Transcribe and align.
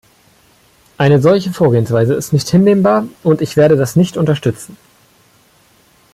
Eine 0.97 1.21
solche 1.21 1.53
Vorgehensweise 1.53 2.15
ist 2.15 2.33
nicht 2.33 2.49
hinnehmbar, 2.49 3.07
und 3.21 3.39
ich 3.39 3.55
werde 3.55 3.75
das 3.77 3.95
nicht 3.95 4.17
unterstützen. 4.17 4.75